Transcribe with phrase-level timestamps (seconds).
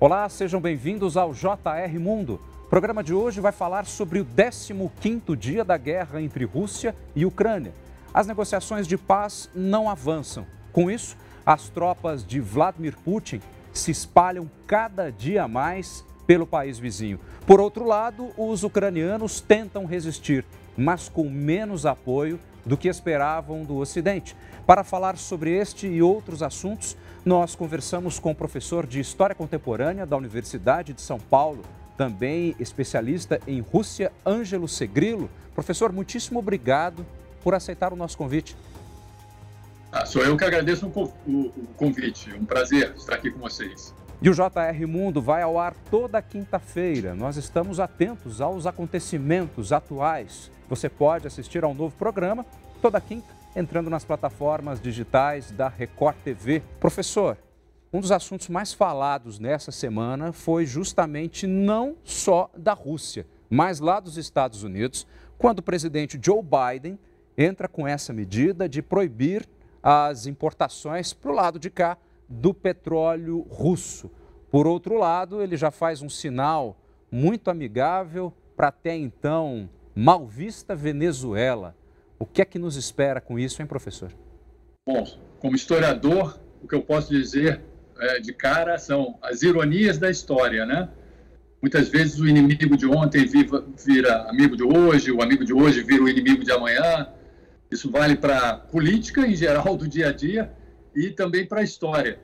[0.00, 2.40] Olá, sejam bem-vindos ao JR Mundo.
[2.66, 7.26] O programa de hoje vai falar sobre o 15º dia da guerra entre Rússia e
[7.26, 7.74] Ucrânia.
[8.14, 10.46] As negociações de paz não avançam.
[10.72, 13.40] Com isso, as tropas de Vladimir Putin
[13.72, 17.18] se espalham cada dia mais pelo país vizinho.
[17.44, 20.44] Por outro lado, os ucranianos tentam resistir,
[20.76, 24.36] mas com menos apoio do que esperavam do Ocidente.
[24.64, 26.96] Para falar sobre este e outros assuntos,
[27.28, 31.62] nós conversamos com o professor de História Contemporânea da Universidade de São Paulo,
[31.94, 35.28] também especialista em Rússia, Ângelo Segrilo.
[35.54, 37.04] Professor, muitíssimo obrigado
[37.42, 38.56] por aceitar o nosso convite.
[39.92, 42.32] Ah, sou eu que agradeço o, convite.
[42.32, 43.94] Um prazer estar aqui com vocês.
[44.22, 47.14] E o JR Mundo vai ao ar toda quinta-feira.
[47.14, 50.50] Nós estamos atentos aos acontecimentos atuais.
[50.66, 52.46] Você pode assistir ao novo programa
[52.80, 56.62] toda quinta, entrando nas plataformas digitais da Record TV.
[56.78, 57.36] Professor,
[57.92, 63.98] um dos assuntos mais falados nessa semana foi justamente não só da Rússia, mas lá
[63.98, 65.06] dos Estados Unidos,
[65.38, 66.98] quando o presidente Joe Biden
[67.36, 69.48] entra com essa medida de proibir
[69.82, 71.96] as importações para o lado de cá
[72.28, 74.10] do petróleo russo.
[74.50, 76.76] Por outro lado, ele já faz um sinal
[77.10, 81.74] muito amigável para até então mal vista Venezuela.
[82.18, 84.12] O que é que nos espera com isso, hein, professor?
[84.86, 85.04] Bom,
[85.38, 87.60] como historiador, o que eu posso dizer
[87.98, 90.88] é, de cara são as ironias da história, né?
[91.60, 96.02] Muitas vezes o inimigo de ontem vira amigo de hoje, o amigo de hoje vira
[96.02, 97.08] o inimigo de amanhã.
[97.70, 100.52] Isso vale para política em geral do dia a dia
[100.94, 102.20] e também para a história.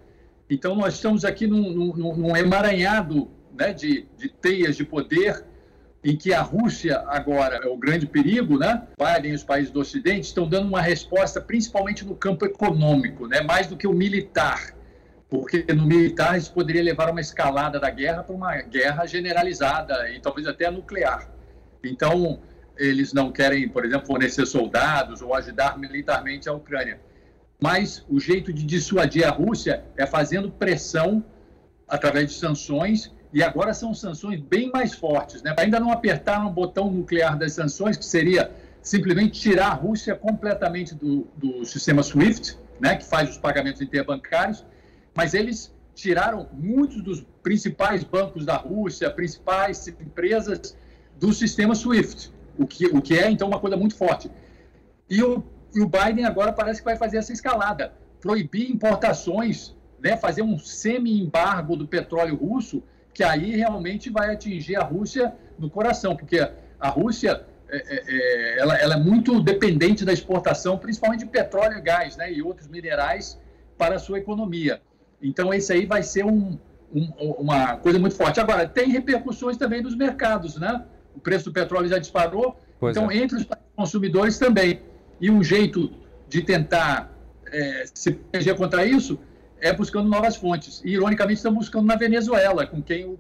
[0.49, 5.45] Então, nós estamos aqui num, num, num emaranhado né, de, de teias de poder
[6.05, 8.87] em que a Rússia agora é o grande perigo, né?
[8.99, 13.41] Biden e os países do Ocidente estão dando uma resposta principalmente no campo econômico, né?
[13.41, 14.75] Mais do que o militar,
[15.31, 20.11] porque no militar isso poderia levar a uma escalada da guerra para uma guerra generalizada
[20.11, 21.31] e talvez até nuclear.
[21.83, 22.39] Então
[22.77, 27.01] eles não querem, por exemplo, fornecer soldados ou ajudar militarmente a Ucrânia.
[27.59, 31.25] Mas o jeito de dissuadir a Rússia é fazendo pressão
[31.89, 35.43] através de sanções e agora são sanções bem mais fortes.
[35.43, 35.55] Né?
[35.59, 38.51] Ainda não apertaram o botão nuclear das sanções, que seria
[38.81, 44.65] simplesmente tirar a Rússia completamente do, do sistema SWIFT, né, que faz os pagamentos interbancários,
[45.15, 50.77] mas eles tiraram muitos dos principais bancos da Rússia, principais empresas
[51.19, 54.31] do sistema SWIFT o que, o que é, então, uma coisa muito forte.
[55.09, 55.43] E o,
[55.75, 60.59] e o Biden agora parece que vai fazer essa escalada, proibir importações, né, fazer um
[60.59, 62.83] semi-embargo do petróleo russo,
[63.15, 66.39] que aí realmente vai atingir a Rússia no coração, porque
[66.81, 71.79] a Rússia é, é, é, ela, ela, é muito dependente da exportação, principalmente de petróleo
[71.79, 73.41] e gás, né, e outros minerais
[73.79, 74.83] para a sua economia.
[75.23, 76.59] Então, esse aí vai ser um,
[76.93, 77.07] um,
[77.39, 78.41] uma coisa muito forte.
[78.41, 80.85] Agora, tem repercussões também nos mercados, né?
[81.15, 83.17] o preço do petróleo já disparou, pois então é.
[83.17, 84.83] entre os consumidores também.
[85.21, 85.91] E um jeito
[86.29, 87.13] de tentar
[87.47, 89.19] é, se proteger contra isso
[89.65, 90.83] é buscando novas fontes.
[90.85, 93.19] E, ironicamente, estamos buscando na Venezuela, com quem o,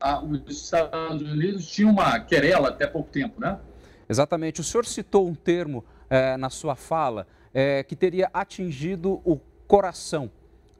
[0.00, 3.58] a, os Estados Unidos tinham uma querela até pouco tempo, né?
[4.08, 4.62] Exatamente.
[4.62, 10.30] O senhor citou um termo é, na sua fala é, que teria atingido o coração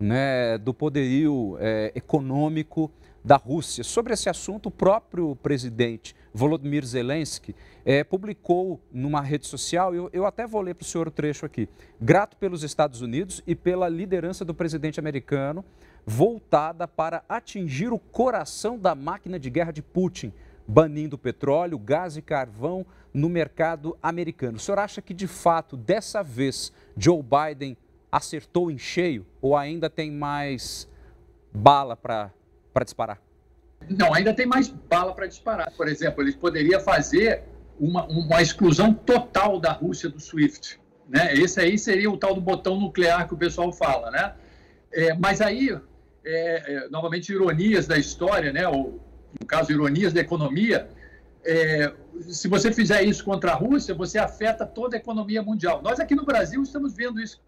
[0.00, 2.90] né, do poderio é, econômico
[3.22, 3.84] da Rússia.
[3.84, 10.26] Sobre esse assunto, o próprio presidente Volodymyr Zelensky é, publicou numa rede social, eu, eu
[10.26, 11.68] até vou ler para o senhor o trecho aqui,
[12.00, 15.64] grato pelos Estados Unidos e pela liderança do presidente americano,
[16.04, 20.32] voltada para atingir o coração da máquina de guerra de Putin,
[20.66, 24.56] banindo petróleo, gás e carvão no mercado americano.
[24.56, 27.76] O senhor acha que, de fato, dessa vez, Joe Biden
[28.10, 30.88] acertou em cheio ou ainda tem mais
[31.52, 32.32] bala para
[32.72, 33.33] para disparar?
[33.88, 35.70] Não, ainda tem mais bala para disparar.
[35.76, 37.42] Por exemplo, eles poderiam fazer
[37.78, 40.78] uma, uma exclusão total da Rússia do SWIFT.
[41.08, 41.34] Né?
[41.34, 44.10] Esse aí seria o tal do botão nuclear que o pessoal fala.
[44.10, 44.32] Né?
[44.92, 45.76] É, mas aí,
[46.24, 48.66] é, é, novamente, ironias da história, né?
[48.68, 49.00] ou,
[49.38, 50.88] no caso, ironias da economia,
[51.44, 55.82] é, se você fizer isso contra a Rússia, você afeta toda a economia mundial.
[55.82, 57.40] Nós aqui no Brasil estamos vendo isso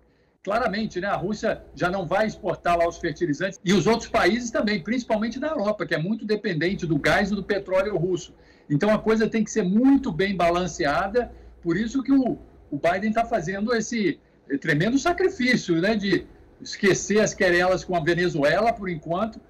[0.46, 1.08] claramente, né?
[1.08, 5.40] A Rússia já não vai exportar lá os fertilizantes e os outros países também, principalmente
[5.40, 8.32] na Europa, que é muito dependente do gás e do petróleo russo.
[8.70, 11.32] Então a coisa tem que ser muito bem balanceada.
[11.60, 12.38] Por isso que o,
[12.70, 14.20] o Biden está fazendo esse
[14.60, 15.96] tremendo sacrifício, né?
[15.96, 16.24] De
[16.60, 19.40] esquecer as querelas com a Venezuela por enquanto,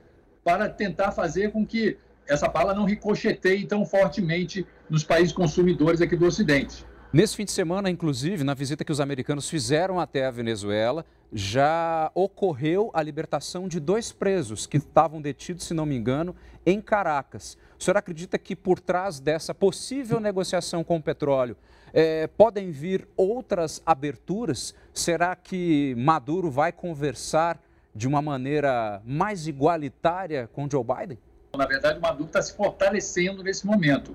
[0.43, 6.17] para tentar fazer com que essa bala não ricocheteie tão fortemente nos países consumidores aqui
[6.17, 6.87] do Ocidente.
[7.13, 12.11] Nesse fim de semana, inclusive, na visita que os americanos fizeram até a Venezuela, já
[12.15, 17.57] ocorreu a libertação de dois presos que estavam detidos, se não me engano, em Caracas.
[17.79, 21.57] O senhor acredita que por trás dessa possível negociação com o petróleo
[21.93, 24.75] é, podem vir outras aberturas?
[24.93, 27.61] Será que Maduro vai conversar
[27.95, 31.19] de uma maneira mais igualitária com Joe Biden?
[31.57, 34.15] Na verdade, Maduro está se fortalecendo nesse momento.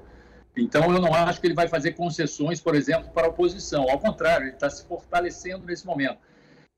[0.55, 3.89] Então, eu não acho que ele vai fazer concessões, por exemplo, para a oposição.
[3.89, 6.17] Ao contrário, ele está se fortalecendo nesse momento.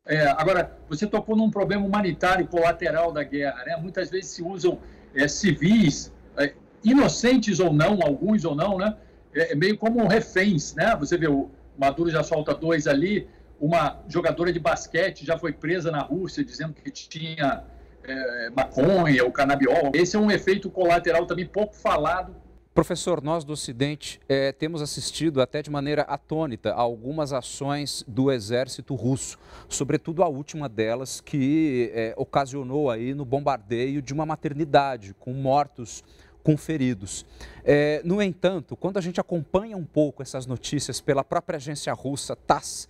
[0.06, 3.64] É, agora, você tocou num problema humanitário colateral da guerra.
[3.66, 3.78] Né?
[3.78, 4.80] Muitas vezes se usam
[5.16, 6.54] é, civis, é,
[6.84, 8.96] inocentes ou não, alguns ou não, né?
[9.34, 10.76] É, é meio como reféns.
[10.76, 10.96] Né?
[10.98, 13.28] Você vê, o Maduro já solta dois ali.
[13.60, 17.64] Uma jogadora de basquete já foi presa na Rússia dizendo que tinha
[18.04, 19.92] é, maconha ou canabiol.
[19.96, 22.36] Esse é um efeito colateral também pouco falado
[22.74, 28.32] Professor, nós do Ocidente é, temos assistido até de maneira atônita a algumas ações do
[28.32, 29.38] exército russo,
[29.70, 36.04] sobretudo a última delas que é, ocasionou aí no bombardeio de uma maternidade com mortos,
[36.42, 37.28] com feridos.
[37.64, 42.36] É, no entanto, quando a gente acompanha um pouco essas notícias pela própria agência russa
[42.36, 42.90] TASS,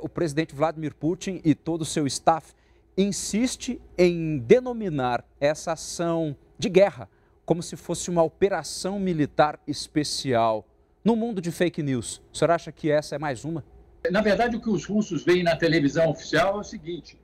[0.00, 2.54] o presidente Vladimir Putin e todo o seu staff
[2.96, 7.06] insiste em denominar essa ação de guerra
[7.50, 10.64] como se fosse uma operação militar especial.
[11.04, 13.64] No mundo de fake news, o senhor acha que essa é mais uma?
[14.08, 17.18] Na verdade, o que os russos veem na televisão oficial é o seguinte: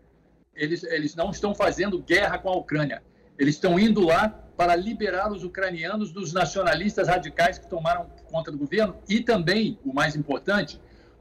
[0.53, 3.05] eles, eles não estão fazendo guerra com a Ucrânia.
[3.39, 8.59] Eles estão indo lá para liberar os ucranianos dos nacionalistas radicais que tomaram conta do
[8.59, 10.81] governo e também, o mais importante,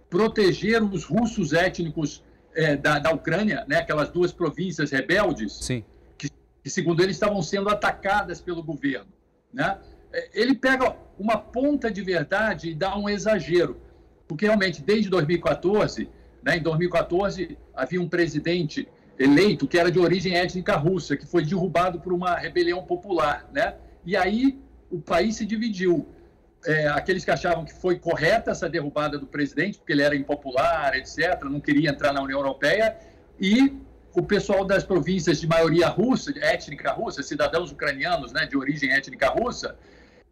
[0.09, 2.23] proteger os russos étnicos
[2.55, 5.83] é, da, da Ucrânia, né, aquelas duas províncias rebeldes, Sim
[6.65, 9.05] que, segundo ele, estavam sendo atacadas pelo governo.
[9.53, 9.77] Né?
[10.11, 13.79] É, ele pega uma ponta de verdade e dá um exagero,
[14.27, 16.09] porque realmente, desde 2014,
[16.41, 18.87] né, em 2014, havia um presidente
[19.19, 23.47] eleito que era de origem étnica russa, que foi derrubado por uma rebelião popular.
[23.53, 23.75] Né?
[24.03, 24.59] E aí
[24.89, 26.09] o país se dividiu.
[26.65, 30.95] É, aqueles que achavam que foi correta essa derrubada do presidente, porque ele era impopular,
[30.95, 32.97] etc., não queria entrar na União Europeia,
[33.39, 33.85] e
[34.15, 39.29] o pessoal das províncias de maioria russa, étnica russa, cidadãos ucranianos né, de origem étnica
[39.29, 39.77] russa,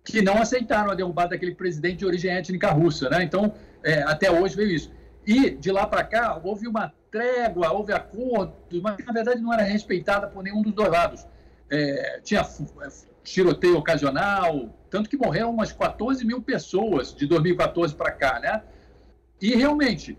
[0.03, 3.09] que não aceitaram a derrubada daquele presidente de origem étnica russa.
[3.09, 3.23] Né?
[3.23, 3.53] Então,
[3.83, 4.91] é, até hoje veio isso.
[5.25, 9.63] E, de lá para cá, houve uma trégua, houve acordo, mas na verdade não era
[9.63, 11.25] respeitada por nenhum dos dois lados.
[11.69, 12.87] É, tinha é,
[13.23, 18.61] tiroteio ocasional, tanto que morreram umas 14 mil pessoas de 2014 para cá, né?
[19.41, 20.17] E realmente,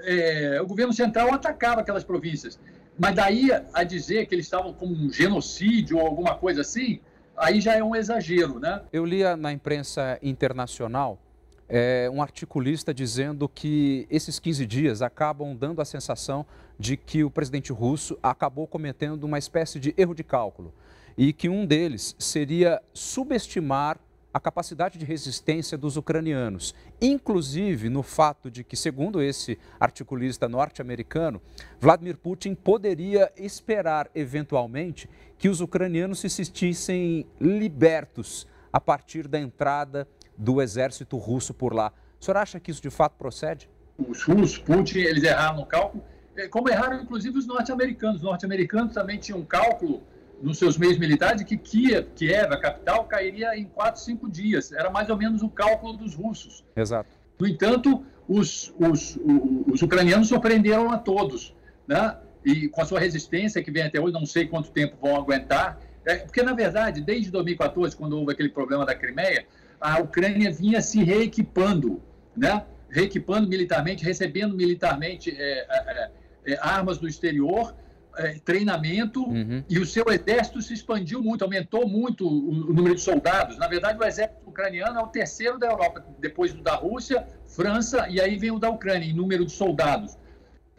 [0.00, 2.58] é, o governo central atacava aquelas províncias.
[2.98, 7.00] Mas daí a dizer que eles estavam com um genocídio ou alguma coisa assim,
[7.36, 8.82] aí já é um exagero, né?
[8.92, 11.18] Eu lia na imprensa internacional
[11.68, 16.44] é, um articulista dizendo que esses 15 dias acabam dando a sensação
[16.78, 20.74] de que o presidente russo acabou cometendo uma espécie de erro de cálculo
[21.16, 23.98] e que um deles seria subestimar
[24.32, 31.40] a capacidade de resistência dos ucranianos, inclusive no fato de que, segundo esse articulista norte-americano,
[31.78, 40.08] Vladimir Putin poderia esperar eventualmente que os ucranianos se sentissem libertos a partir da entrada
[40.36, 41.92] do exército russo por lá.
[42.18, 43.68] O senhor acha que isso de fato procede?
[43.98, 46.02] Os russos, Putin, eles erraram no cálculo,
[46.34, 48.16] é, como erraram inclusive os norte-americanos.
[48.16, 50.02] Os norte-americanos também tinham um cálculo
[50.42, 54.72] nos seus meios militares que Kiev, Kiev, a capital, cairia em quatro, cinco dias.
[54.72, 56.64] Era mais ou menos o cálculo dos russos.
[56.76, 57.08] Exato.
[57.38, 61.54] No entanto, os, os, os, os ucranianos surpreenderam a todos,
[61.86, 62.16] né?
[62.44, 65.80] E com a sua resistência, que vem até hoje, não sei quanto tempo vão aguentar.
[66.04, 69.46] É, porque, na verdade, desde 2014, quando houve aquele problema da Crimeia,
[69.80, 72.02] a Ucrânia vinha se reequipando,
[72.36, 72.64] né?
[72.92, 76.10] reequipando militarmente, recebendo militarmente é, é,
[76.46, 77.74] é, armas do exterior
[78.16, 79.62] é, treinamento uhum.
[79.68, 83.58] e o seu exército se expandiu muito, aumentou muito o, o, número de soldados.
[83.58, 88.08] Na verdade, o exército ucraniano é o terceiro da Europa, depois do da Rússia, França
[88.08, 90.16] e aí vem o da Ucrânia, em número de soldados.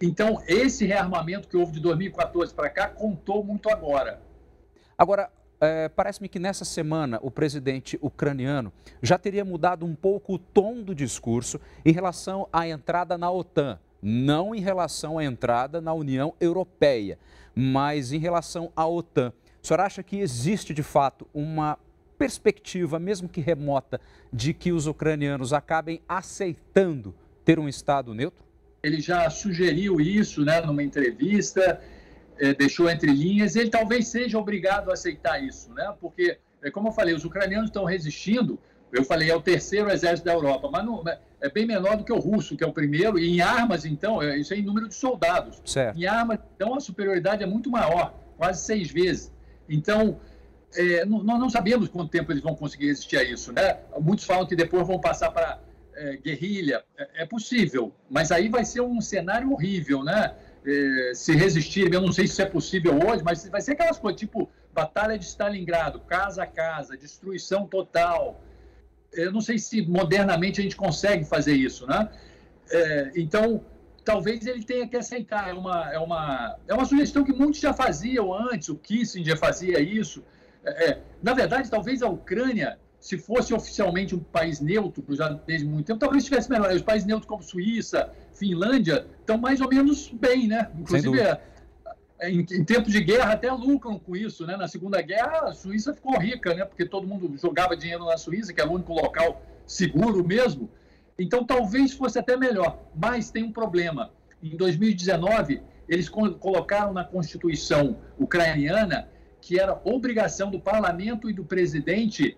[0.01, 4.21] Então, esse rearmamento que houve de 2014 para cá contou muito agora.
[4.97, 5.29] Agora,
[5.61, 10.81] é, parece-me que nessa semana o presidente ucraniano já teria mudado um pouco o tom
[10.81, 16.33] do discurso em relação à entrada na OTAN não em relação à entrada na União
[16.39, 17.17] Europeia,
[17.55, 19.31] mas em relação à OTAN.
[19.61, 21.79] O senhor acha que existe de fato uma
[22.17, 23.99] perspectiva, mesmo que remota,
[24.31, 28.43] de que os ucranianos acabem aceitando ter um Estado neutro?
[28.83, 31.81] Ele já sugeriu isso né, numa entrevista,
[32.37, 35.93] é, deixou entre linhas, ele talvez seja obrigado a aceitar isso, né?
[36.01, 38.59] porque, é, como eu falei, os ucranianos estão resistindo.
[38.91, 41.03] Eu falei, é o terceiro exército da Europa, mas não,
[41.43, 44.23] é bem menor do que o russo, que é o primeiro, e em armas, então,
[44.23, 45.61] é, isso é em número de soldados.
[45.65, 45.99] Certo.
[45.99, 49.29] Em armas, então, a superioridade é muito maior, quase seis vezes.
[49.67, 50.21] Então,
[50.73, 53.77] é, nós não sabemos quanto tempo eles vão conseguir resistir a isso, né?
[53.99, 55.59] Muitos falam que depois vão passar para
[55.95, 56.81] é, guerrilha.
[56.97, 60.33] É, é, possível, mas aí vai ser um cenário horrível, né?
[60.65, 63.99] É, se resistirem, eu não sei se isso é possível hoje, mas vai ser aquelas
[63.99, 68.41] coisas tipo Batalha de Stalingrado, casa a casa, destruição total.
[69.15, 72.09] Eu não sei se modernamente a gente consegue fazer isso, né?
[72.71, 73.63] É, então,
[74.03, 75.49] talvez ele tenha que aceitar.
[75.49, 79.79] É uma, é, uma, é uma sugestão que muitos já faziam antes, o Kissinger fazia
[79.79, 80.23] isso.
[80.63, 85.67] É, é, na verdade, talvez a Ucrânia, se fosse oficialmente um país neutro, já desde
[85.67, 86.73] muito tempo, talvez estivesse melhor.
[86.73, 90.69] Os países neutros como Suíça, Finlândia, estão mais ou menos bem, né?
[90.79, 91.19] Inclusive,
[92.29, 94.55] em, em tempos de guerra até lucram com isso, né?
[94.55, 96.65] Na Segunda Guerra, a Suíça ficou rica, né?
[96.65, 100.69] Porque todo mundo jogava dinheiro na Suíça, que era o único local seguro mesmo.
[101.17, 102.79] Então, talvez fosse até melhor.
[102.95, 104.11] Mas tem um problema.
[104.41, 109.09] Em 2019, eles colocaram na Constituição ucraniana
[109.41, 112.37] que era obrigação do parlamento e do presidente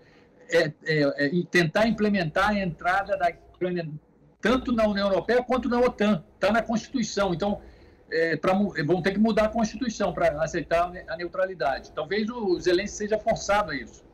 [0.50, 3.88] é, é, é, tentar implementar a entrada da Ucrânia
[4.40, 6.22] tanto na União Europeia quanto na OTAN.
[6.34, 7.32] Está na Constituição.
[7.32, 7.60] Então,
[8.10, 11.92] é, pra, vão ter que mudar a Constituição para aceitar a neutralidade.
[11.92, 14.04] Talvez o Zelensky seja forçado a isso.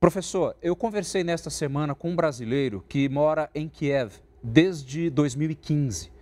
[0.00, 6.12] Professor, eu conversei nesta semana com um brasileiro que mora em Kiev desde 2015.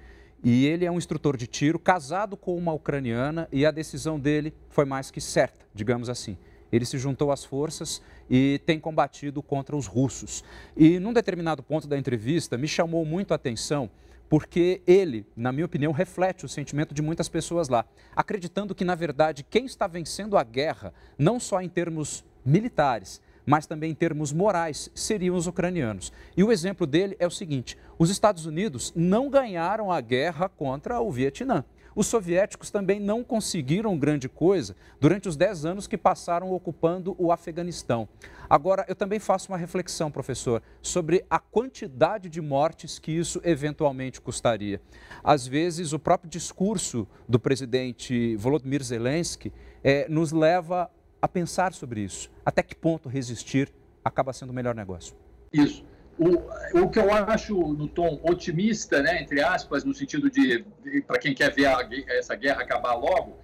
[0.45, 4.53] E ele é um instrutor de tiro, casado com uma ucraniana, e a decisão dele
[4.69, 6.37] foi mais que certa, digamos assim.
[6.71, 10.43] Ele se juntou às forças e tem combatido contra os russos.
[10.77, 13.91] E num determinado ponto da entrevista, me chamou muito a atenção
[14.33, 17.85] porque ele, na minha opinião, reflete o sentimento de muitas pessoas lá,
[18.17, 23.67] acreditando que, na verdade, quem está vencendo a guerra, não só em termos militares, mas
[23.67, 26.15] também em termos morais, seriam os ucranianos.
[26.35, 30.99] E o exemplo dele é o seguinte: os Estados Unidos não ganharam a guerra contra
[30.99, 31.62] o Vietnã.
[31.95, 37.31] Os soviéticos também não conseguiram grande coisa durante os 10 anos que passaram ocupando o
[37.31, 38.09] Afeganistão.
[38.49, 44.21] Agora, eu também faço uma reflexão, professor, sobre a quantidade de mortes que isso eventualmente
[44.21, 44.81] custaria.
[45.23, 52.01] Às vezes, o próprio discurso do presidente Volodymyr Zelensky é, nos leva a pensar sobre
[52.01, 52.31] isso.
[52.45, 53.73] Até que ponto resistir
[54.05, 55.15] acaba sendo o melhor negócio?
[55.53, 55.85] Isso.
[56.19, 61.02] O, o que eu acho no tom otimista, né, entre aspas, no sentido de, de
[61.02, 63.38] para quem quer ver a, essa guerra acabar logo,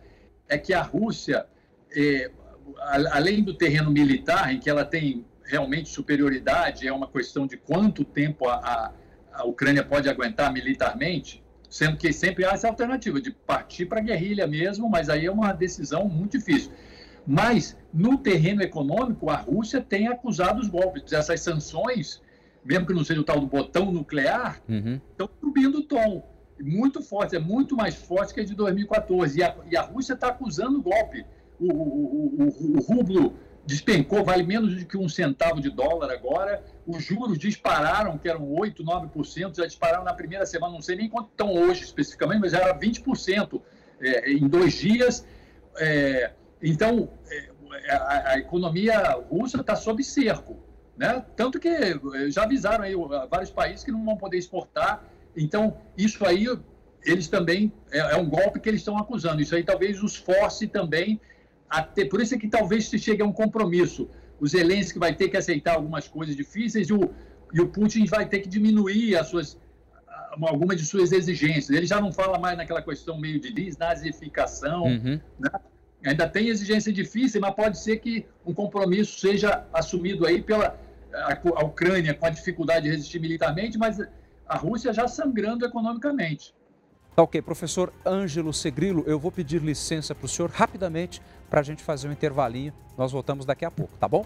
[0.48, 1.46] é que a Rússia,
[1.94, 2.30] é,
[3.12, 8.04] além do terreno militar, em que ela tem realmente superioridade, é uma questão de quanto
[8.04, 8.92] tempo a, a,
[9.32, 14.02] a Ucrânia pode aguentar militarmente, sendo que sempre há essa alternativa de partir para a
[14.02, 16.70] guerrilha mesmo, mas aí é uma decisão muito difícil.
[17.26, 21.12] Mas, no terreno econômico, a Rússia tem acusado os golpes.
[21.12, 22.22] Essas sanções,
[22.68, 25.00] mesmo que não seja o tal do botão nuclear, uhum.
[25.10, 26.22] estão subindo o tom.
[26.60, 29.38] Muito forte, é muito mais forte que a de 2014.
[29.38, 31.24] E a, e a Rússia está acusando o golpe.
[31.58, 33.34] O, o, o, o, rublo
[33.64, 36.62] despencou, vale menos do que um centavo de dólar agora.
[36.86, 41.08] Os juros dispararam, que eram 8%, 9%, já dispararam na primeira semana, não sei nem
[41.08, 43.62] quanto estão hoje especificamente, mas já era 20%
[44.00, 45.26] é, em dois dias.
[45.78, 46.32] É,
[46.62, 47.48] então, é,
[47.92, 50.67] a, a economia russa está sob cerco.
[50.98, 51.24] Né?
[51.36, 51.94] Tanto que eh,
[52.28, 52.94] já avisaram aí
[53.30, 55.04] vários países que não vão poder exportar.
[55.36, 56.46] Então, isso aí,
[57.04, 59.40] eles também, é, é um golpe que eles estão acusando.
[59.40, 61.20] Isso aí talvez os force também
[61.70, 62.06] a ter.
[62.06, 64.08] Por isso é que talvez se chegue a um compromisso.
[64.40, 67.10] O Zelensky vai ter que aceitar algumas coisas difíceis e o,
[67.54, 69.56] e o Putin vai ter que diminuir as suas
[70.40, 71.70] algumas de suas exigências.
[71.70, 75.20] Ele já não fala mais naquela questão meio de desnazificação, uhum.
[75.38, 75.50] né?
[76.04, 80.78] ainda tem exigência difícil, mas pode ser que um compromisso seja assumido aí pela
[81.12, 83.98] a, Ucrânia com a dificuldade de resistir militarmente, mas
[84.46, 86.54] a Rússia já sangrando economicamente.
[87.14, 91.62] Tá ok, professor Ângelo Segrilo, eu vou pedir licença para o senhor rapidamente para a
[91.62, 92.72] gente fazer um intervalinho.
[92.96, 94.24] Nós voltamos daqui a pouco, tá bom?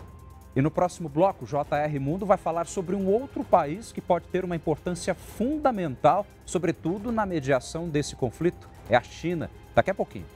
[0.54, 4.44] E no próximo bloco, JR Mundo vai falar sobre um outro país que pode ter
[4.44, 8.68] uma importância fundamental, sobretudo na mediação desse conflito.
[8.90, 9.50] É a China.
[9.74, 10.26] Daqui a pouquinho.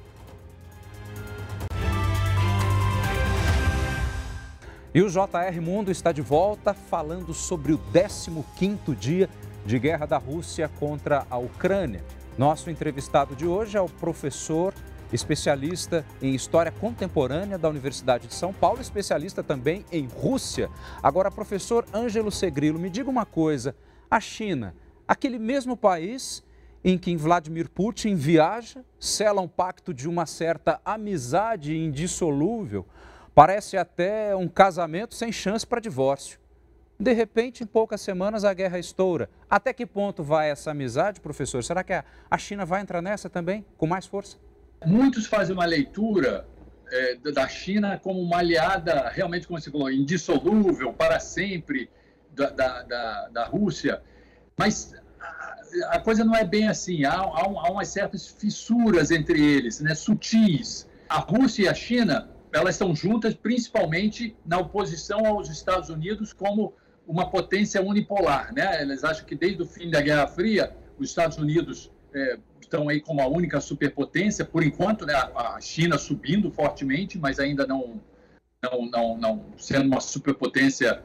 [4.96, 9.28] E o JR Mundo está de volta falando sobre o 15º dia
[9.66, 12.02] de guerra da Rússia contra a Ucrânia.
[12.38, 14.72] Nosso entrevistado de hoje é o professor
[15.12, 20.70] especialista em História Contemporânea da Universidade de São Paulo, especialista também em Rússia.
[21.02, 23.76] Agora, professor Ângelo Segrilo, me diga uma coisa,
[24.10, 24.74] a China,
[25.06, 26.42] aquele mesmo país
[26.82, 32.86] em que Vladimir Putin viaja, sela um pacto de uma certa amizade indissolúvel
[33.36, 36.38] Parece até um casamento sem chance para divórcio.
[36.98, 39.28] De repente, em poucas semanas, a guerra estoura.
[39.50, 41.62] Até que ponto vai essa amizade, professor?
[41.62, 44.38] Será que a China vai entrar nessa também, com mais força?
[44.86, 46.48] Muitos fazem uma leitura
[46.90, 51.90] é, da China como uma aliada, realmente, como você falou, indissolúvel, para sempre,
[52.30, 54.00] da, da, da, da Rússia.
[54.56, 57.04] Mas a, a, coisa não é bem assim.
[57.04, 60.88] Há, há, há umas certas fissuras entre eles, né, sutis.
[61.06, 66.74] A Rússia e a China, elas estão juntas principalmente na oposição aos Estados Unidos como
[67.06, 68.52] uma potência unipolar.
[68.54, 68.80] Né?
[68.80, 73.00] Eles acham que desde o fim da Guerra Fria, os Estados Unidos é, estão aí
[73.00, 75.12] como a única superpotência, por enquanto, né?
[75.14, 78.00] a China subindo fortemente, mas ainda não,
[78.62, 81.02] não, não, não sendo uma superpotência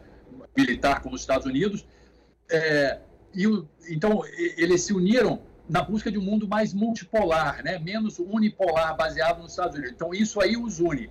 [0.55, 1.86] militar como os Estados Unidos.
[2.50, 3.00] É,
[3.34, 4.24] e o, então,
[4.58, 7.77] eles se uniram na busca de um mundo mais multipolar, né?
[7.77, 9.93] menos unipolar, baseado nos Estados Unidos.
[9.93, 11.10] Então, isso aí os une.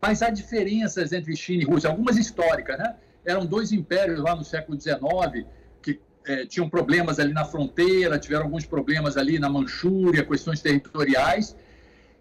[0.00, 2.96] Mas há diferenças entre China e Rússia, algumas históricas, né?
[3.24, 5.46] Eram dois impérios lá no século XIX
[5.82, 11.56] que é, tinham problemas ali na fronteira, tiveram alguns problemas ali na Manchúria, questões territoriais,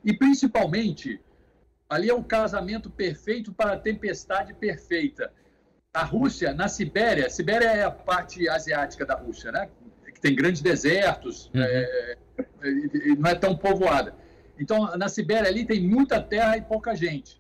[0.04, 1.20] e principalmente
[1.90, 5.32] ali é o casamento perfeito para a tempestade perfeita.
[5.94, 9.70] A Rússia, na Sibéria, Sibéria é a parte asiática da Rússia, né?
[10.14, 11.62] Que tem grandes desertos, uhum.
[11.62, 12.18] é,
[13.18, 14.14] não é tão povoada.
[14.60, 17.40] Então, na Sibéria ali tem muita terra e pouca gente.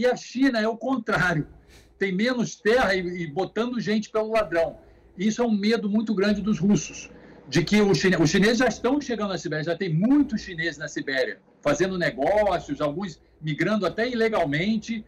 [0.00, 1.46] E a China é o contrário.
[1.98, 4.78] Tem menos terra e, e botando gente pelo ladrão.
[5.14, 7.10] Isso é um medo muito grande dos russos,
[7.46, 8.16] de que os, chine...
[8.16, 12.80] os chineses já estão chegando na Sibéria, já tem muitos chineses na Sibéria, fazendo negócios,
[12.80, 15.04] alguns migrando até ilegalmente,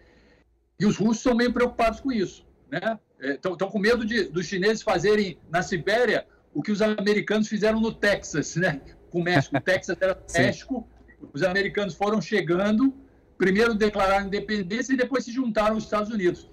[0.78, 2.46] e os russos estão meio preocupados com isso.
[2.70, 2.99] Né?
[3.18, 7.80] Estão é, com medo de, dos chineses fazerem na Sibéria o que os americanos fizeram
[7.80, 8.82] no Texas, né?
[9.08, 9.56] com o México.
[9.56, 10.87] O Texas era México,
[11.32, 12.92] os americanos foram chegando
[13.42, 16.49] primeiro declararam independência e depois se juntaram aos Estados Unidos.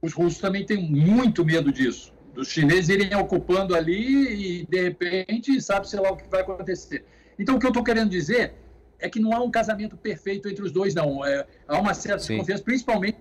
[0.00, 5.60] Os russos também têm muito medo disso, dos chineses irem ocupando ali e, de repente,
[5.60, 7.04] sabe-se lá o que vai acontecer.
[7.36, 8.54] Então, o que eu estou querendo dizer
[9.00, 11.26] é que não há um casamento perfeito entre os dois, não.
[11.26, 12.34] É, há uma certa Sim.
[12.34, 13.18] desconfiança, principalmente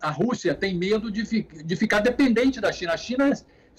[0.00, 2.92] a Rússia tem medo de, fi de ficar dependente da China.
[2.92, 3.32] A China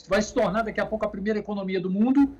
[0.08, 2.34] vai se tornar daqui a pouco a primeira economia do mundo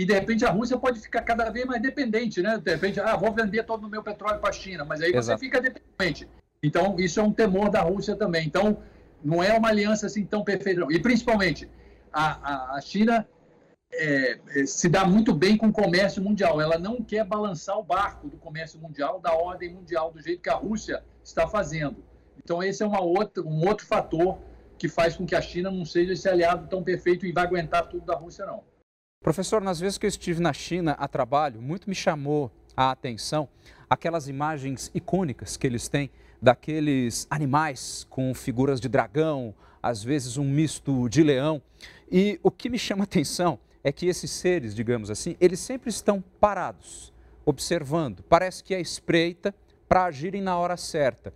[0.00, 2.56] e de repente a Rússia pode ficar cada vez mais dependente, né?
[2.56, 5.38] De repente, ah, vou vender todo o meu petróleo para a China, mas aí Exato.
[5.38, 6.26] você fica dependente.
[6.62, 8.46] Então, isso é um temor da Rússia também.
[8.46, 8.82] Então,
[9.22, 10.86] não é uma aliança assim tão perfeita.
[10.88, 11.68] E principalmente,
[12.10, 13.28] a, a, a China
[13.92, 16.62] é, é, se dá muito bem com o comércio mundial.
[16.62, 20.48] Ela não quer balançar o barco do comércio mundial, da ordem mundial, do jeito que
[20.48, 22.02] a Rússia está fazendo.
[22.42, 24.38] Então, esse é uma outra, um outro fator
[24.78, 27.86] que faz com que a China não seja esse aliado tão perfeito e vai aguentar
[27.86, 28.64] tudo da Rússia, não.
[29.22, 33.50] Professor, nas vezes que eu estive na China a trabalho, muito me chamou a atenção
[33.88, 40.44] aquelas imagens icônicas que eles têm daqueles animais com figuras de dragão, às vezes um
[40.44, 41.60] misto de leão.
[42.10, 45.90] E o que me chama a atenção é que esses seres, digamos assim, eles sempre
[45.90, 47.12] estão parados,
[47.44, 48.22] observando.
[48.22, 49.54] Parece que é espreita
[49.86, 51.30] para agirem na hora certa.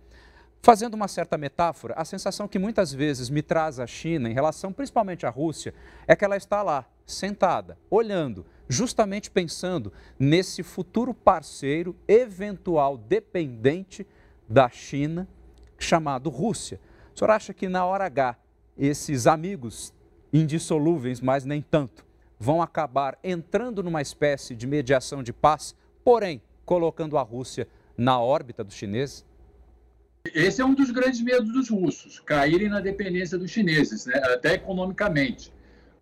[0.59, 4.73] Fazendo uma certa metáfora, a sensação que muitas vezes me traz a China, em relação
[4.73, 5.71] principalmente à Rússia,
[6.07, 14.05] é que ela está lá, sentada, olhando, justamente pensando nesse futuro parceiro, eventual dependente
[14.47, 15.27] da China,
[15.77, 16.79] chamado Rússia.
[17.13, 18.37] O senhor acha que na hora H,
[18.77, 19.93] esses amigos
[20.33, 22.05] indissolúveis, mas nem tanto,
[22.39, 28.63] vão acabar entrando numa espécie de mediação de paz, porém colocando a Rússia na órbita
[28.63, 29.25] dos chineses?
[30.33, 34.15] Esse é um dos grandes medos dos russos, caírem na dependência dos chineses, né?
[34.33, 35.53] até economicamente.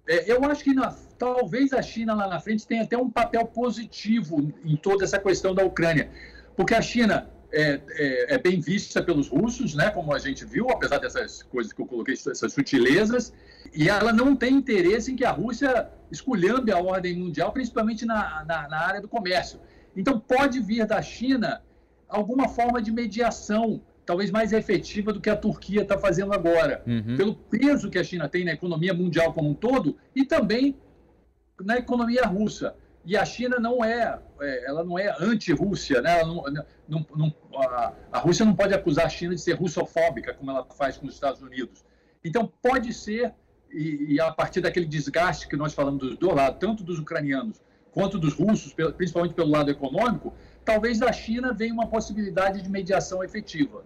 [0.08, 3.46] É, eu acho que na, talvez a China lá na frente tenha até um papel
[3.46, 6.10] positivo em toda essa questão da Ucrânia,
[6.56, 10.70] porque a China é, é, é, bem vista pelos russos, né, como a gente viu,
[10.70, 13.32] apesar dessas coisas que eu coloquei, essas sutilezas,
[13.74, 18.44] e ela não tem interesse em que a Rússia esculhambe a ordem mundial, principalmente na,
[18.44, 19.60] na, na área do comércio.
[19.96, 21.62] Então, pode vir da China
[22.10, 27.16] alguma forma de mediação talvez mais efetiva do que a Turquia está fazendo agora, uhum.
[27.16, 30.76] pelo peso que a China tem na economia mundial como um todo e também
[31.62, 32.76] na economia russa.
[33.06, 36.24] E a China não é, é ela não é anti-Rússia, né?
[36.24, 36.44] Não,
[36.88, 40.66] não, não, a, a, Rússia não pode acusar a China de ser russofóbica, como ela
[40.66, 41.84] faz com os Estados Unidos.
[42.24, 43.34] Então, pode ser,
[43.70, 47.62] e, e a partir daquele desgaste que nós falamos dos dois lados, tanto dos ucranianos
[47.92, 53.24] quanto dos russos, principalmente pelo lado econômico, talvez da China venha uma possibilidade de mediação
[53.24, 53.84] efetiva.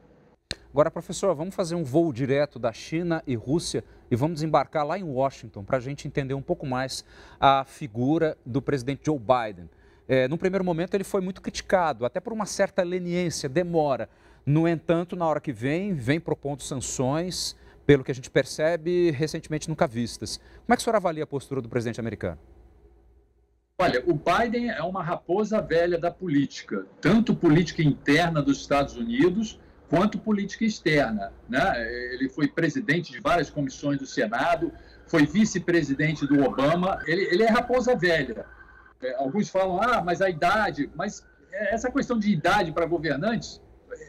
[0.71, 4.99] Agora, professor, vamos fazer um voo direto da China e Rússia e vamos desembarcar lá
[4.99, 7.05] em Washington para a gente entender um pouco mais
[7.39, 9.69] a figura do presidente Joe Biden.
[10.07, 14.09] É, no primeiro momento, ele foi muito criticado, até por uma certa leniência, demora.
[14.45, 19.69] No entanto, na hora que vem, vem propondo sanções, pelo que a gente percebe, recentemente
[19.69, 20.37] nunca vistas.
[20.37, 22.37] Como é que o senhor avalia a postura do presidente americano?
[23.79, 29.59] Olha, o Biden é uma raposa velha da política, tanto política interna dos Estados Unidos
[29.89, 31.31] quanto política externa.
[31.47, 32.13] Né?
[32.13, 34.71] Ele foi presidente de várias comissões do Senado,
[35.07, 38.45] foi vice-presidente do Obama, ele, ele, é raposa velha.
[39.01, 43.61] É, alguns falam, ah, mas a idade, mas essa questão de idade para governantes,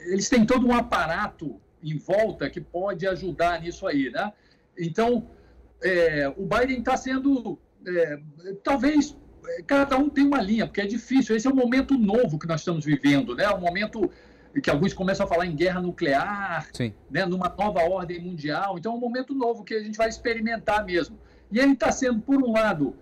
[0.06, 4.32] eles têm todo um aparato em volta que pode ajudar nisso aí, né?
[4.76, 5.28] Então,
[5.82, 8.18] é, o Biden está sendo, é,
[8.64, 9.16] talvez,
[9.66, 11.36] cada um tem uma linha, porque é difícil.
[11.36, 13.48] Esse é um momento novo que nós estamos vivendo, né?
[13.50, 14.10] Um momento
[14.60, 16.92] que alguns começam a falar em guerra nuclear, Sim.
[17.10, 17.24] né?
[17.24, 18.78] Numa nova ordem mundial.
[18.78, 21.18] Então, é um momento novo que a gente vai experimentar mesmo.
[21.50, 22.94] E ele está sendo, por um lado,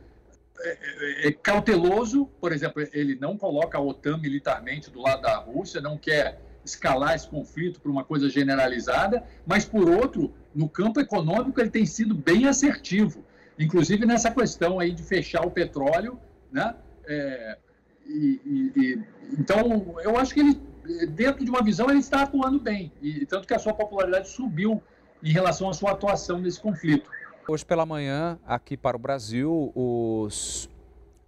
[0.61, 0.79] é,
[1.25, 5.81] é, é, cauteloso, por exemplo, ele não coloca a OTAN militarmente do lado da Rússia,
[5.81, 11.61] não quer escalar esse conflito para uma coisa generalizada, mas, por outro, no campo econômico,
[11.61, 13.25] ele tem sido bem assertivo,
[13.59, 16.19] inclusive nessa questão aí de fechar o petróleo,
[16.51, 16.75] né?
[17.07, 17.59] É,
[18.07, 19.05] e, e, e,
[19.39, 20.61] então, eu acho que ele,
[21.09, 24.83] dentro de uma visão, ele está atuando bem, e tanto que a sua popularidade subiu
[25.23, 27.11] em relação à sua atuação nesse conflito.
[27.49, 30.69] Hoje pela manhã, aqui para o Brasil, os,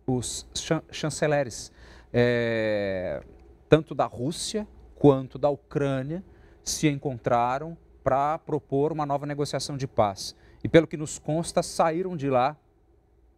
[0.06, 0.46] os
[0.90, 1.72] chanceleres,
[2.12, 3.22] é,
[3.68, 4.66] tanto da Rússia
[4.96, 6.24] quanto da Ucrânia
[6.64, 10.34] se encontraram para propor uma nova negociação de paz.
[10.62, 12.56] E pelo que nos consta, saíram de lá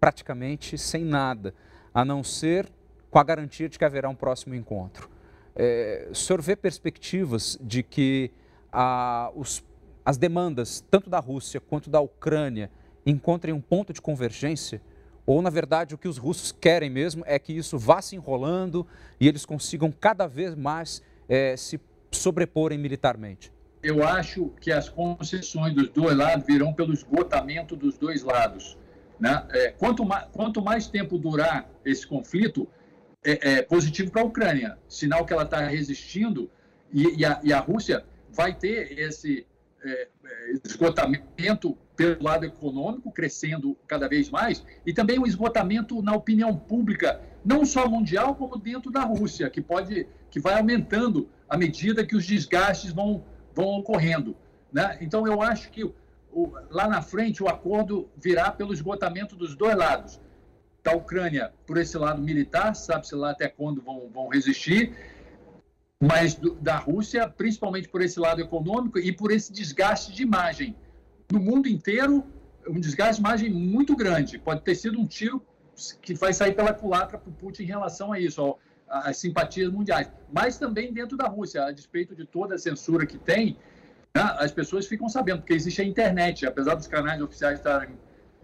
[0.00, 1.54] praticamente sem nada,
[1.92, 2.66] a não ser
[3.10, 5.10] com a garantia de que haverá um próximo encontro.
[5.54, 8.30] É, o senhor vê perspectivas de que
[8.72, 9.64] a, os,
[10.04, 12.70] as demandas, tanto da Rússia quanto da Ucrânia,
[13.04, 14.80] encontrem um ponto de convergência?
[15.26, 18.86] Ou, na verdade, o que os russos querem mesmo é que isso vá se enrolando
[19.18, 23.52] e eles consigam cada vez mais é, se sobreporem militarmente?
[23.82, 28.76] Eu acho que as concessões dos dois lados virão pelo esgotamento dos dois lados.
[29.18, 29.46] Né?
[29.50, 32.68] É, quanto, mais, quanto mais tempo durar esse conflito,
[33.24, 36.50] é, é positivo para a Ucrânia, sinal que ela está resistindo
[36.92, 39.46] e, e, a, e, a, Rússia vai ter esse
[39.82, 46.14] é, é, esgotamento pelo lado econômico, crescendo cada vez mais, e também o esgotamento na
[46.14, 51.56] opinião pública, não só mundial, como dentro da Rússia, que pode, que vai aumentando à
[51.56, 53.22] medida que os desgastes vão,
[53.54, 54.34] vão ocorrendo.
[54.72, 54.98] Né?
[55.00, 59.76] Então, eu acho que o, lá na frente o acordo virá pelo esgotamento dos dois
[59.76, 60.20] lados.
[60.82, 64.94] Da Ucrânia, por esse lado militar, sabe-se lá até quando vão, vão resistir,
[66.00, 70.74] mas do, da Rússia, principalmente por esse lado econômico e por esse desgaste de imagem
[71.30, 72.24] no mundo inteiro,
[72.66, 74.38] um desgaste de imagem muito grande.
[74.38, 75.44] Pode ter sido um tiro
[76.00, 78.56] que vai sair pela culatra para o Putin em relação a isso,
[78.88, 80.10] às simpatias mundiais.
[80.32, 83.56] Mas também dentro da Rússia, a despeito de toda a censura que tem,
[84.14, 86.46] né, as pessoas ficam sabendo, porque existe a internet.
[86.46, 87.96] Apesar dos canais oficiais estarem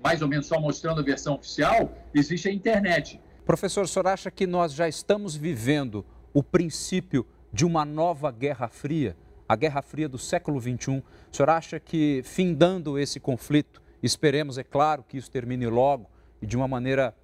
[0.07, 3.21] mais ou menos só mostrando a versão oficial, existe a internet.
[3.45, 8.69] Professor, o senhor acha que nós já estamos vivendo o princípio de uma nova Guerra
[8.69, 9.17] Fria?
[9.49, 10.99] a Guerra Fria do século XXI.
[10.99, 16.11] O senhor acha que, findando esse conflito, esperemos, é claro, que isso termine logo
[16.43, 17.15] e de uma maneira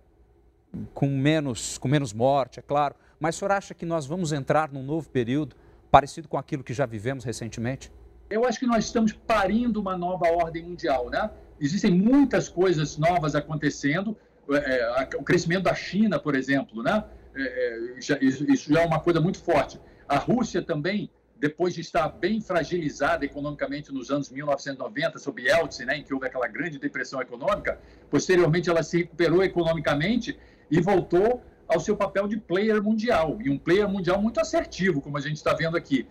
[0.94, 4.72] com menos, com menos morte, é claro, mas o senhor acha que nós vamos entrar
[4.72, 5.56] num novo período
[5.90, 7.92] parecido com aquilo que já vivemos recentemente?
[8.30, 11.28] Eu acho que nós estamos parindo uma nova ordem mundial, né?
[11.62, 14.16] Existem muitas coisas novas acontecendo,
[14.50, 17.04] é, é o crescimento da China, por exemplo, né?
[17.34, 19.80] É, isso já é uma coisa muito forte.
[20.06, 21.10] A Rússia também
[21.42, 26.24] depois de estar bem fragilizada economicamente nos anos 1990, sob Yeltsin, né, em que houve
[26.24, 30.38] aquela grande depressão econômica, posteriormente ela se recuperou economicamente
[30.70, 35.18] e voltou ao seu papel de player mundial, e um player mundial muito assertivo, como
[35.18, 36.06] a gente está vendo aqui.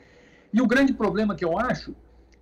[0.53, 1.95] E o grande problema que eu acho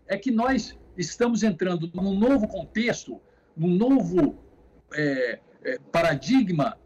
[0.08, 3.22] é que nós estamos entrando num novo contexto,
[3.56, 4.38] num novo
[4.94, 6.78] é, é, paradigma,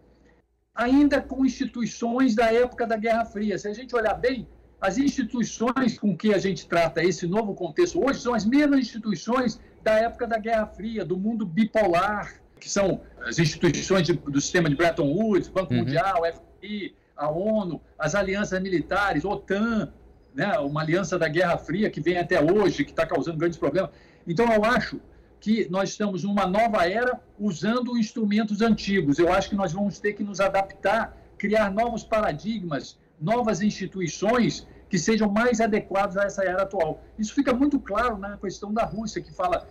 [0.73, 3.58] ainda com instituições da época da Guerra Fria.
[3.58, 4.47] Se a gente olhar bem,
[4.80, 9.60] as instituições com que a gente trata esse novo contexto hoje são as mesmas instituições
[9.82, 14.69] da época da Guerra Fria, do mundo bipolar, que são as instituições de, do sistema
[14.69, 15.80] de Bretton Woods, Banco uhum.
[15.80, 16.21] Mundial,
[16.62, 19.91] FMI, a ONU, as alianças militares, OTAN,
[20.33, 23.91] né, uma aliança da Guerra Fria que vem até hoje, que está causando grandes problemas.
[24.27, 24.99] Então, eu acho
[25.39, 29.19] que nós estamos numa nova era usando instrumentos antigos.
[29.19, 34.97] Eu acho que nós vamos ter que nos adaptar, criar novos paradigmas, novas instituições que
[34.97, 37.03] sejam mais adequados a essa era atual.
[37.19, 39.67] Isso fica muito claro na questão da Rússia, que fala.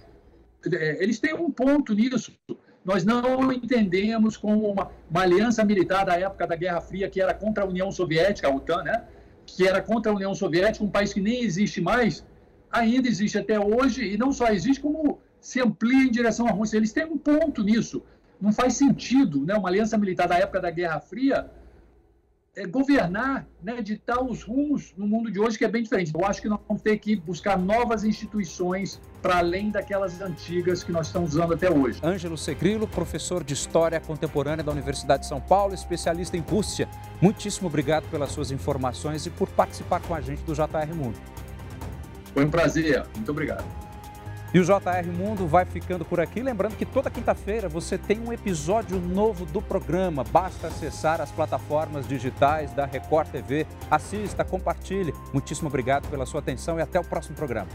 [0.70, 2.32] É, eles têm um ponto nisso.
[2.84, 7.32] Nós não entendemos como uma, uma aliança militar da época da Guerra Fria, que era
[7.32, 9.04] contra a União Soviética, a OTAN, né?
[9.46, 12.24] Que era contra a União Soviética, um país que nem existe mais.
[12.70, 16.76] ainda existe até hoje, e não só existe, como se amplia em direção à Rússia.
[16.76, 18.02] Eles têm um ponto nisso.
[18.40, 21.50] Não faz sentido né, uma aliança militar da época da Guerra Fria
[22.54, 26.12] é, governar, né, ditar os rumos no mundo de hoje, que é bem diferente.
[26.14, 30.92] Eu acho que nós vamos ter que buscar novas instituições para além daquelas antigas que
[30.92, 32.00] nós estamos usando até hoje.
[32.02, 36.88] Ângelo Segrilo, professor de História Contemporânea da Universidade de São Paulo, especialista em Rússia.
[37.20, 41.18] Muitíssimo obrigado pelas suas informações e por participar com a gente do JR Mundo.
[42.34, 43.06] Foi um prazer.
[43.16, 43.91] Muito obrigado.
[44.54, 46.42] E o JR Mundo vai ficando por aqui.
[46.42, 50.22] Lembrando que toda quinta-feira você tem um episódio novo do programa.
[50.24, 53.66] Basta acessar as plataformas digitais da Record TV.
[53.90, 55.14] Assista, compartilhe.
[55.32, 57.68] Muitíssimo obrigado pela sua atenção e até o próximo programa.